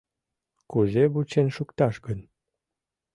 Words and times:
Кузе 0.71 1.03
вучен 1.13 1.47
шукташ 1.55 1.95
гын? 2.05 2.19